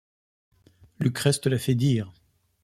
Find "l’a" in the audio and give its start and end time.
1.47-1.59